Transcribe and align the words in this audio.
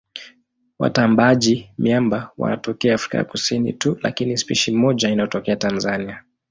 Watambaaji-miamba 0.79 2.31
wanatokea 2.37 2.95
Afrika 2.95 3.17
ya 3.17 3.23
Kusini 3.25 3.73
tu 3.73 3.97
lakini 4.01 4.37
spishi 4.37 4.71
moja 4.71 5.09
inatokea 5.09 5.55
Tanzania. 5.55 6.23